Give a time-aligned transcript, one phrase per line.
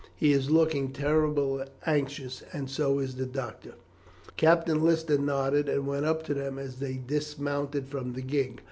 [0.15, 3.75] He is looking terribly anxious, and so is the doctor."
[4.35, 8.59] Captain Lister nodded, and went up to them as they dismounted from the gig.